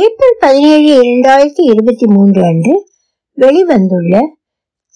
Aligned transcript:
April 0.00 0.36
பதினேழு 0.40 1.02
இரண்டாயிரத்தி 1.02 1.62
இருபத்தி 1.62 2.06
மூன்று 2.06 2.42
அன்று 2.44 2.74
வெளிவந்துள்ள 3.36 4.20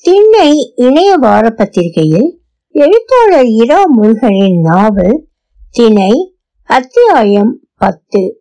திண்ணை 0.01 0.73
இணைய 0.77 1.15
வார 1.15 1.51
பத்திரிகையில் 1.51 2.41
எழுத்தாளர் 2.75 3.45
இரா 3.45 3.85
முருகனின் 3.87 4.61
நாவல் 4.61 5.27
திணை 5.71 6.37
அத்தியாயம் 6.63 7.61
பத்து. 7.77 8.41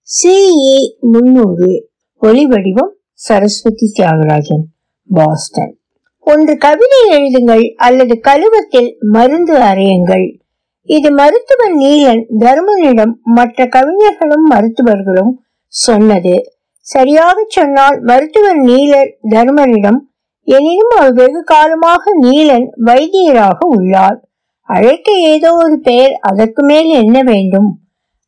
சிஇ 0.00 0.78
முன்னூறு 1.00 1.90
ஒலிவடிவம் 2.22 2.92
சரஸ்வதி 3.12 3.92
தியாகராஜன் 3.98 4.64
பாஸ்டன். 5.08 5.78
ஒன்று 6.18 6.56
கவிதை 6.56 7.02
எழுதுங்கள் 7.10 7.68
அல்லது 7.68 8.20
கழுவத்தில் 8.20 8.96
மருந்து 9.00 9.58
அறையுங்கள் 9.58 10.38
இது 10.82 11.10
மருத்துவ 11.10 11.70
நீலன் 11.78 12.24
தர்மனிடம் 12.38 13.12
மற்ற 13.22 13.66
கவிஞர்களும் 13.66 14.46
மருத்துவர்களும் 14.50 15.44
சொன்னது. 15.84 16.34
சரியாக 16.80 17.44
சொன்னால் 17.48 18.00
மருத்துவர் 18.00 18.56
நீலர் 18.56 19.18
தர்மனிடம் 19.28 19.98
எனினும் 20.44 20.92
அவர் 20.96 21.12
வெகு 21.12 21.44
காலமாக 21.44 22.12
நீலன் 22.22 22.66
வைத்தியராக 22.84 23.58
உள்ளார். 23.58 24.18
அழைக்க 24.62 25.12
ஏதோ 25.12 25.52
ஒரு 25.54 25.80
பெயர் 25.80 26.14
அதற்கு 26.20 26.62
மேல் 26.64 26.86
என்ன 26.86 27.22
வேண்டும்? 27.22 27.68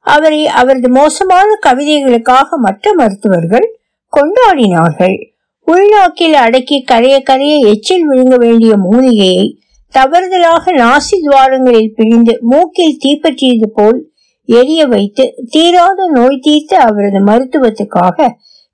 அவரை 0.01 0.47
அவரது 0.47 0.89
மோசமான 0.89 1.49
கவிதைகளுக்காக 1.67 2.49
மற்ற 2.57 2.93
மருத்துவர்கள் 2.95 3.67
கொண்டாடினார்கள். 4.13 5.17
உள்நாக்கில் 5.67 6.35
அடக்கி 6.35 6.77
கரைய 6.83 7.23
கரைய 7.23 7.55
எச்சில் 7.69 8.07
விழுங்க 8.11 8.35
வேண்டிய 8.37 8.77
மூலிகையை 8.77 9.47
தவறுதலாக 9.95 10.73
நாசி 10.73 11.17
துவாரங்களில் 11.27 11.95
பிழிந்து 11.95 12.39
மூக்கில் 12.43 12.99
தீப்பற்றியது 13.05 13.69
போல் 13.75 13.99
எரிய 14.49 14.87
வைத்து 14.87 15.25
தீராத 15.51 16.07
நோய் 16.15 16.39
தீர்த்து 16.39 16.77
அவரது 16.79 17.21
மருத்துவத்துக்காக 17.25 18.29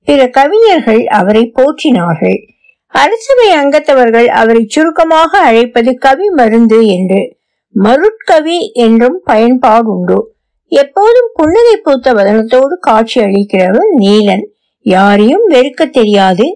பிற 0.09 0.21
கவிஞர்கள் 0.29 1.03
அவரை 1.21 1.53
போற்றினார்கள். 1.55 2.39
அரசவை 2.95 3.49
அங்கத்தவர்கள் 3.53 4.29
அவரை 4.41 4.63
சுருக்கமாக 4.69 5.39
அழைப்பது 5.39 5.93
கவி 5.99 6.29
மருந்து 6.31 6.79
என்று 6.87 7.21
மருட்கவி 7.75 8.59
என்றும் 8.73 9.19
பயன்பாடுண்டு. 9.27 10.19
எப்போதும் 10.73 11.31
புன்னகை 11.35 11.77
பூத்த 11.77 12.13
வதனத்தோடு 12.13 12.75
காட்சி 12.81 13.21
அளிக்கிறவர் 13.21 13.91
நீலன். 13.99 14.45
யாரையும் 14.87 15.47
வெறுக்க 15.51 15.83
தெரியாது. 15.91 16.47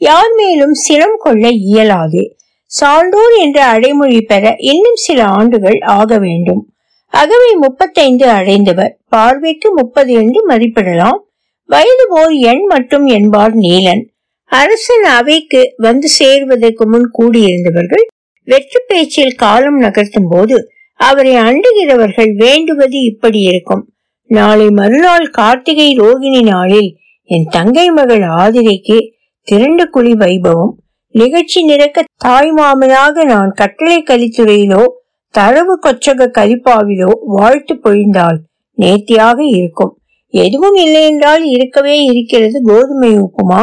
யார் 0.00 0.32
மேலும் 0.36 0.74
சினம் 0.74 1.18
கொள்ள 1.18 1.48
இயலாது. 1.48 2.22
சான்றோர் 2.70 3.36
என்ற 3.38 3.58
அடைமொழி 3.64 4.20
பெற 4.22 4.54
இன்னும் 4.72 5.00
சில 5.06 5.24
ஆண்டுகள் 5.24 5.78
ஆக 5.98 6.18
வேண்டும். 6.18 6.62
அகவை 7.12 7.52
முப்பத்தைந்து 7.54 8.26
அடைந்தவர். 8.30 8.92
பார்வைக்கு 9.08 9.68
முப்பது 9.74 10.12
என்று 10.12 10.40
மதிப்பிடலாம். 10.48 11.20
வயது 11.68 12.04
ஓர் 12.08 12.34
எண் 12.50 12.64
மட்டும் 12.66 13.06
என்பார் 13.06 13.54
நீலன். 13.56 14.02
அரசன் 14.50 15.06
அவைக்கு 15.18 15.74
வந்து 15.76 16.08
சேருவதற்கு 16.18 16.84
முன் 16.86 17.08
கூடியிருந்தவர்கள் 17.18 18.04
வெற்றி 18.48 18.80
பேச்சில் 18.86 19.34
காலம் 19.34 19.80
நகர்த்தும் 19.82 20.28
போது 20.30 20.56
அவரை 21.00 21.34
அண்டுகிறவர்கள் 21.34 22.30
வேண்டுவது 22.34 22.98
இப்படி 23.02 23.40
இருக்கும். 23.40 23.82
நாளை 24.30 24.68
மறுநாள் 24.70 25.26
கார்த்திகை 25.28 25.88
ரோகிணி 25.98 26.42
நாளில் 26.42 26.90
என் 27.30 27.46
தங்கை 27.50 27.90
மகள் 27.90 28.24
ஆதிரைக்கு 28.38 28.98
திரண்டு 29.48 29.90
குழி 29.90 30.12
வைபவம். 30.12 30.72
நிகழ்ச்சி 31.14 31.60
நிறக்க 31.68 32.04
தாய் 32.16 32.52
மாமனாக 32.52 33.24
நான் 33.24 33.52
கட்டளை 33.52 33.98
கலித்துறையிலோ 34.02 34.82
தரவு 35.34 35.74
கொச்சக 35.86 36.26
கரிப்பாவிலோ 36.38 37.10
வாழ்த்து 37.36 37.74
பொழிந்தால் 37.74 38.38
நேர்த்தியாக 38.78 39.38
இருக்கும். 39.44 39.92
எதுவும் 40.34 40.74
இல்லை 40.74 41.02
என்றால் 41.02 41.44
இருக்கவே 41.44 41.96
இருக்கிறது 42.04 42.58
கோதுமை 42.62 43.12
உப்புமா. 43.18 43.62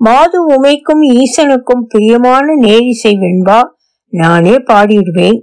மாது 0.00 0.38
உமைக்கும் 0.54 1.02
ஈசனுக்கும் 1.16 1.84
பிரியமான 1.88 2.54
நேரிசை 2.62 3.12
வெண்பா. 3.22 3.60
நானே 4.12 4.54
பாடிவிடுவேன். 4.70 5.38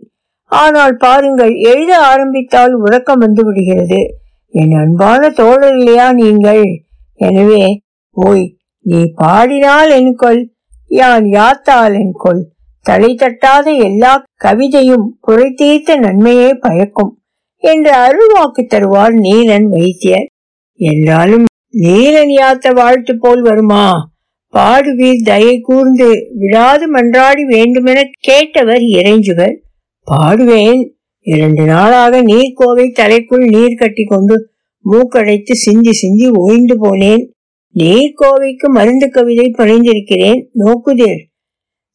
ஆனால் 0.52 0.96
பாருங்கள் 0.96 1.54
எழுத 1.56 1.92
ஆரம்பித்தால் 2.00 2.74
உறக்கம் 2.76 3.18
வந்து 3.18 3.44
விடுகிறது 3.44 4.02
என் 4.54 4.74
அன்பான 4.74 5.30
தோழர் 5.30 5.78
இல்லையா 5.78 6.08
நீங்கள்? 6.14 6.64
எனவே 7.20 7.64
ஓய் 8.18 8.46
நீ 8.86 9.00
பாடினால் 9.16 9.90
என்கொள் 9.90 10.42
யான் 10.92 11.28
யாத்தால் 11.30 11.94
என்கொள் 11.94 12.42
தலை 12.84 13.16
தட்டாத 13.16 13.68
எல்லா 13.84 14.24
கவிதையும் 14.44 15.06
புரை 15.22 15.50
தீர்த்த 15.52 15.96
நன்மையே 15.96 16.54
பயக்கும் 16.54 17.12
என்று 17.64 17.92
அருள்வாக்கு 17.98 18.64
தருவார் 18.64 19.16
நீலன் 19.20 19.68
வைத்தியர். 19.68 20.26
என்றாலும் 20.80 21.46
நீலன் 21.74 22.34
யாத்த 22.40 22.74
வாழ்த்து 22.74 23.18
போல் 23.18 23.42
வருமா? 23.42 23.86
பாடுவீர் 24.54 25.24
தயை 25.24 25.60
கூர்ந்து 25.60 26.10
விடாது 26.34 26.86
மன்றாடி 26.94 27.44
வேண்டுமென 27.46 28.00
கேட்டவர் 28.28 28.84
இறைஞ்சுவர். 28.98 29.56
பாடுவேன் 30.08 30.82
இரண்டு 31.26 31.66
நாளாக 31.66 32.22
நீர்க்கோவை 32.22 32.88
தலைக்குள் 33.00 33.46
நீர் 33.46 33.76
கட்டி 33.76 34.04
கொண்டு 34.04 34.36
மூக்கடைத்து 34.86 35.56
சிந்தி 35.66 35.92
சிந்தி 35.92 36.30
ஓய்ந்து 36.30 36.76
போனேன். 36.84 37.24
நீர்க்கோவைக்கு 37.76 38.68
மருந்து 38.70 39.10
கவிதை 39.10 39.54
பணிந்திருக்கிறேன் 39.58 40.42
நோக்குதேர் 40.54 41.22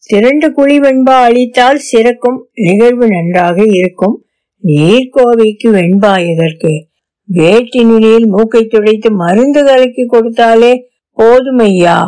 திரண்டு 0.06 0.52
குழி 0.52 0.80
வெண்பா 0.80 1.14
அளித்தால் 1.22 1.80
சிறக்கும் 1.92 2.38
நிகழ்வு 2.54 3.08
நன்றாக 3.08 3.64
இருக்கும். 3.64 4.22
நீர்க்கோவைக்கு 4.64 5.68
வெண்பா 5.68 6.26
எதற்கு? 6.26 6.72
வேட்டி 7.24 7.84
நிலையில் 7.84 8.26
மூக்கை 8.26 8.66
துடைத்து 8.66 9.10
மருந்து 9.10 9.64
கலக்கி 9.64 10.06
கொடுத்தாலே 10.06 10.72
போதுமையா? 11.18 12.04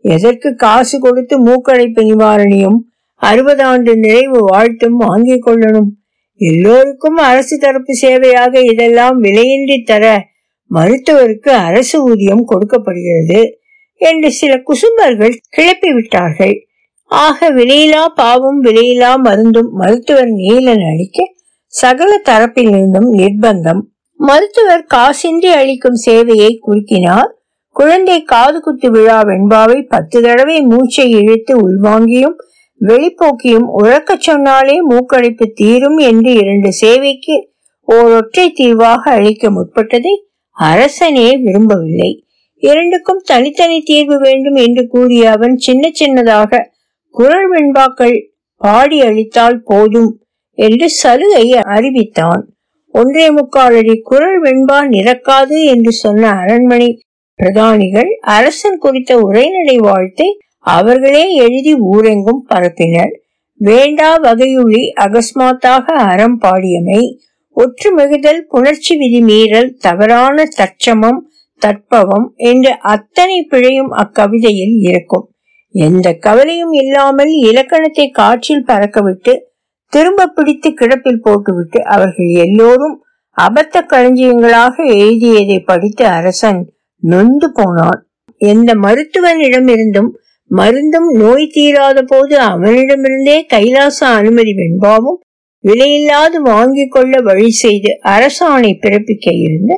எதற்கு 0.00 0.54
காசு 0.54 1.00
கொடுத்து 1.00 1.38
மூக்கடைப்பு 1.46 2.02
நிவாரணியும்? 2.02 2.78
அறுபது 3.14 3.62
ஆண்டு 3.62 3.96
நிறைவு 3.96 4.38
வாழ்த்தும் 4.38 4.96
வாங்கிக் 4.96 5.46
கொள்ளணும். 5.46 5.90
எல்லோருக்கும் 6.36 7.16
அரசு 7.16 7.58
தரப்பு 7.58 7.92
சேவையாக 8.02 8.60
இதெல்லாம் 8.62 9.22
விலையின்றி 9.22 9.82
தர 9.84 10.24
மருத்துவருக்கு 10.70 11.48
அரசு 11.48 12.08
ஊதியம் 12.08 12.44
கொடுக்கப்படுகிறது 12.44 13.58
என்று 13.94 14.30
சில 14.30 14.56
குசும்பர்கள் 14.56 15.36
கிளப்பி 15.48 15.92
விட்டார்கள் 15.92 16.67
ஆக 17.10 17.50
விலையிலா 17.52 18.00
பாவம் 18.14 18.64
விலையிலா 18.64 19.10
மருந்தும் 19.16 19.70
மருத்துவர் 19.72 20.30
நீலன் 20.30 20.82
அளிக்க 20.90 21.18
சகல 21.66 22.10
தரப்பிலிருந்தும் 22.24 23.08
நிர்பந்தம். 23.12 23.80
மருத்துவர் 24.20 24.84
காசின்றி 24.94 25.50
அளிக்கும் 25.52 25.98
சேவையை 26.06 26.50
குறுக்கினார். 26.66 27.30
குழந்தை 27.76 28.22
காது 28.22 28.60
குத்து 28.60 28.90
விழா 28.90 29.18
வெண்பாவை 29.20 29.82
பத்து 29.82 30.22
தடவை 30.22 30.60
மூச்சை 30.62 31.10
இழுத்து 31.10 31.52
உள்வாங்கியும் 31.60 32.36
வெளிப்போக்கியும் 32.80 33.68
உழக்கச் 33.82 34.24
சொன்னாலே 34.28 34.78
மூக்கடைப்பு 34.86 35.46
தீரும் 35.54 35.98
என்று 36.10 36.32
இரண்டு 36.32 36.72
சேவைக்கு 36.72 37.36
ஓரொற்றை 37.88 38.46
தீர்வாக 38.52 39.10
அளிக்க 39.10 39.50
முற்பட்டதை 39.50 40.14
அரசனே 40.56 41.28
விரும்பவில்லை. 41.36 42.24
இரண்டுக்கும் 42.62 43.22
தனித்தனி 43.24 43.80
தீர்வு 43.80 44.18
வேண்டும் 44.18 44.54
என்று 44.54 44.88
கூறிய 44.88 45.30
அவன் 45.30 45.56
சின்ன 45.56 45.90
சின்னதாக 46.00 46.76
குரல் 47.10 47.48
வெண்பாக்கள் 47.52 48.16
பாடி 48.56 49.00
அளித்தால் 49.00 49.62
போதும் 49.64 50.22
என்று 50.58 50.88
சலுகை 50.88 51.52
அறிவித்தான். 51.52 52.42
ஒன்றே 52.94 53.30
முக்கால் 53.30 53.76
அடி 53.76 54.00
குரல் 54.00 54.42
வெண்பா 54.42 54.78
நிறக்காது 54.88 55.64
என்று 55.64 55.92
சொன்ன 55.92 56.30
அரண்மனை 56.30 57.02
பிரதானிகள் 57.38 58.10
அரசன் 58.20 58.78
குறித்த 58.78 59.18
உரைநடை 59.18 59.76
வாழ்த்தை 59.78 60.28
அவர்களே 60.58 61.34
எழுதி 61.34 61.74
ஊரெங்கும் 61.74 62.42
பரப்பினர். 62.48 63.12
வேண்டா 63.60 64.16
வகையுள்ளி 64.16 64.82
அகஸ்மாத்தாக 65.00 65.84
அறம் 65.84 66.38
பாடியமை. 66.40 67.02
ஒற்று 67.56 67.88
மிகுதல் 67.96 68.42
புணர்ச்சி 68.50 68.96
விதி 68.98 69.20
மீறல் 69.20 69.70
தவறான 69.78 70.44
தற்சமம் 70.56 71.20
தட்பவம் 71.62 72.26
என்று 72.36 72.72
அத்தனை 72.78 73.46
பிழையும் 73.50 73.90
அக்கவிதையில் 73.92 74.76
இருக்கும். 74.78 75.26
எந்த 75.74 76.12
கவலையும் 76.12 76.72
இல்லாமல் 76.72 77.28
இலக்கணத்தை 77.28 78.10
காற்றில் 78.10 78.64
பறக்கவிட்டு 78.64 79.38
திரும்ப 79.86 80.26
பிடித்து 80.26 80.70
கிடப்பில் 80.70 81.22
போட்டுவிட்டு 81.22 81.84
அவர்கள் 81.84 82.26
எல்லோரும் 82.26 83.02
அபத்த 83.36 83.82
களஞ்சியங்களாக 83.86 84.74
எழுதியதை 84.94 85.58
படித்து 85.60 86.06
அரசன் 86.06 86.72
நொந்து 87.02 87.52
போனான். 87.52 88.00
எந்த 88.38 88.74
மருத்துவனிடமிருந்தும் 88.74 90.10
மருந்தும் 90.50 91.08
நோய் 91.10 91.46
தீராத 91.46 92.02
போது 92.02 92.38
அவனிடமிருந்தே 92.38 93.46
கைலாச 93.46 94.06
அனுமதி 94.06 94.52
வெண்பாவும் 94.52 95.18
விலையில்லாது 95.64 96.36
வாங்கி 96.42 96.86
கொள்ள 96.86 97.20
வழி 97.20 97.50
செய்து 97.50 97.90
அரசாணை 98.04 98.72
பிறப்பிக்க 98.82 99.28
இருந்த 99.40 99.72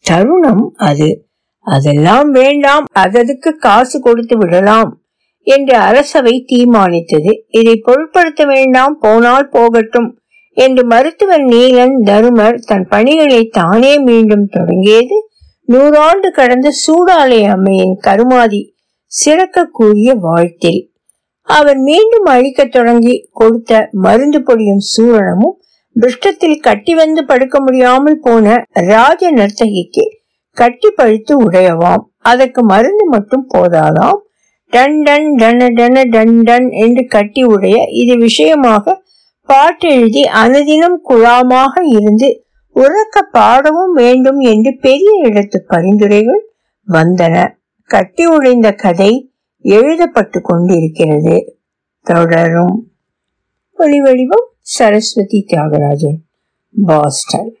தருணம் 0.00 0.72
அது. 0.74 1.26
அதெல்லாம் 1.66 2.30
வேண்டாம் 2.30 2.84
அததுக்கு 2.98 3.50
காசு 3.58 4.00
கொடுத்து 4.00 4.38
விடலாம். 4.38 5.03
என்று 5.44 5.76
அரசவை 5.76 6.44
தீர்மானித்தது. 6.46 7.32
இதை 7.48 7.76
பொருட்படுத்த 7.76 8.44
வேண்டாம் 8.44 8.98
போனால் 9.00 9.48
போகட்டும் 9.48 10.18
என்று 10.56 10.84
மருத்துவர் 10.86 11.44
நீலன் 11.44 11.94
தருமர் 12.04 12.54
தன் 12.54 12.86
பணிகளை 12.88 13.48
தானே 13.48 13.98
மீண்டும் 13.98 14.46
தொடங்கியது. 14.46 15.28
நூறாண்டு 15.68 16.30
கடந்த 16.32 16.72
சூடாலை 16.80 17.38
அம்மையின் 17.48 17.96
கருமாதி 18.00 18.74
சிறக்கக்கூடிய 19.12 20.10
வாழ்த்தில். 20.20 20.92
அவர் 21.42 21.76
மீண்டும் 21.76 22.24
அழிக்கத் 22.24 22.72
தொடங்கி 22.72 23.28
கொடுத்த 23.32 23.88
மருந்து 23.92 24.38
பொடியும் 24.40 24.84
சூரணமும் 24.96 25.56
பிருஷ்டத்தில் 26.00 26.60
கட்டி 26.60 26.94
வந்து 26.94 27.24
படுக்க 27.24 27.60
முடியாமல் 27.60 28.18
போன 28.22 28.64
ராஜ 28.72 29.32
நர்த்தகிக்கு 29.32 30.04
கட்டி 30.52 30.90
பழுத்து 30.90 31.50
உடையவாம். 31.50 32.04
அதற்கு 32.18 32.64
மருந்து 32.64 33.06
மட்டும் 33.06 33.48
போதாதாம். 33.54 34.18
டன் 34.74 34.96
டன் 35.02 35.26
டன 35.34 35.66
டன 35.78 36.04
டன் 36.08 36.36
டன் 36.42 36.68
என்று 36.70 37.02
கட்டி 37.06 37.42
உடைய 37.44 37.76
இது 38.02 38.14
விஷயமாக 38.18 38.94
பாட்டெழுதி 39.48 40.22
அனுதினம் 40.44 40.98
குழாமாக 41.08 41.82
இருந்து 41.88 42.28
உறக்க 42.76 43.20
பாடவும் 43.32 43.92
வேண்டும் 43.92 44.40
என்று 44.52 44.70
பெரிய 44.80 45.10
இடத்து 45.24 45.58
பரிந்துரைகள் 45.66 46.42
வந்தன. 46.88 47.36
கட்டி 47.90 48.24
உடைந்த 48.26 48.72
கதை 48.72 49.12
எழுதப்பட்டு 49.64 50.40
கொண்டிருக்கிறது. 50.40 51.36
தொடரும். 52.06 52.76
ஒளிவடிவம் 53.78 54.48
சரஸ்வதி 54.60 55.44
தியாகராஜன் 55.48 56.18
பாஸ்டன். 56.86 57.52